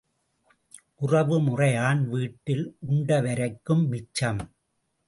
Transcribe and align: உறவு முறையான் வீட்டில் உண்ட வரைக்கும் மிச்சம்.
உறவு 0.95 1.37
முறையான் 1.39 2.01
வீட்டில் 2.07 2.65
உண்ட 2.79 3.21
வரைக்கும் 3.21 3.85
மிச்சம். 3.87 4.41